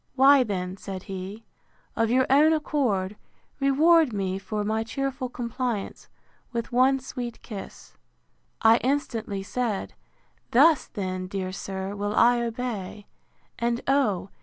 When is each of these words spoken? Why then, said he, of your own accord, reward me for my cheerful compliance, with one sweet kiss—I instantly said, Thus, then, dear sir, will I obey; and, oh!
Why 0.15 0.41
then, 0.43 0.77
said 0.77 1.03
he, 1.03 1.45
of 1.95 2.09
your 2.09 2.25
own 2.27 2.53
accord, 2.53 3.15
reward 3.59 4.11
me 4.13 4.39
for 4.39 4.63
my 4.63 4.83
cheerful 4.83 5.29
compliance, 5.29 6.09
with 6.51 6.71
one 6.71 6.97
sweet 6.99 7.43
kiss—I 7.43 8.77
instantly 8.77 9.43
said, 9.43 9.93
Thus, 10.49 10.87
then, 10.87 11.27
dear 11.27 11.51
sir, 11.51 11.95
will 11.95 12.15
I 12.15 12.41
obey; 12.41 13.05
and, 13.59 13.79
oh! 13.87 14.31